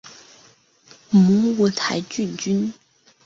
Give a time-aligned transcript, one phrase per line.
[1.11, 2.73] 母五台郡君。